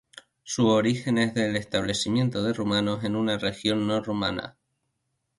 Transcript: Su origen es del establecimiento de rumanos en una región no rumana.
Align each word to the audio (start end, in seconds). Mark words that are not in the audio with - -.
Su 0.41 0.67
origen 0.69 1.19
es 1.19 1.35
del 1.35 1.55
establecimiento 1.55 2.41
de 2.41 2.53
rumanos 2.53 3.03
en 3.03 3.15
una 3.15 3.37
región 3.37 3.85
no 3.85 4.01
rumana. 4.01 4.57